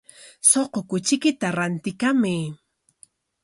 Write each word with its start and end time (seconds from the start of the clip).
Suqu 0.49 0.79
kuchiykita 0.89 1.47
rantikamay. 1.57 2.43